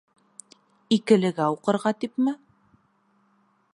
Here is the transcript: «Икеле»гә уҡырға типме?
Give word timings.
«Икеле»гә 0.97 1.49
уҡырға 1.57 1.93
типме? 2.05 2.37